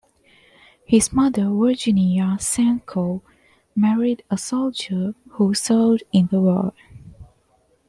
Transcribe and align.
His 0.83 1.13
Mother, 1.13 1.45
Virginia 1.51 2.35
Sancho, 2.39 3.21
married 3.75 4.23
a 4.31 4.35
soldier 4.39 5.13
who 5.33 5.53
served 5.53 6.01
in 6.11 6.25
the 6.31 6.41
war. 6.41 6.73